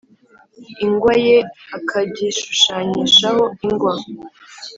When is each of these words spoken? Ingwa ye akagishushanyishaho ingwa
Ingwa 0.85 1.13
ye 1.25 1.37
akagishushanyishaho 1.77 3.43
ingwa 3.65 3.93